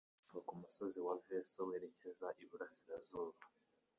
[0.27, 3.41] kuva ku musozi wa Veso werekeza iburasirazuba